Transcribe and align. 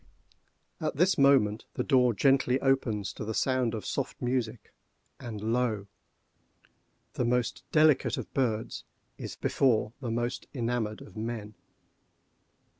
At 0.79 0.95
this 0.95 1.15
moment 1.15 1.65
the 1.75 1.83
door 1.83 2.15
gently 2.15 2.59
opens 2.59 3.13
to 3.13 3.23
the 3.23 3.35
sound 3.35 3.75
of 3.75 3.85
soft 3.85 4.19
music, 4.19 4.73
and 5.19 5.39
lo! 5.53 5.85
the 7.13 7.23
most 7.25 7.63
delicate 7.71 8.17
of 8.17 8.33
birds 8.33 8.83
is 9.19 9.35
before 9.35 9.93
the 10.01 10.09
most 10.09 10.47
enamored 10.55 11.01
of 11.03 11.15
men! 11.15 11.53